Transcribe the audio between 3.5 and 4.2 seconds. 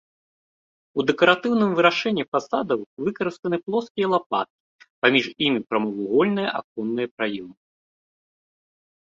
плоскія